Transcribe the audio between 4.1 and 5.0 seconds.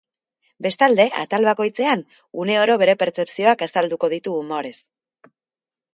ditu umorez.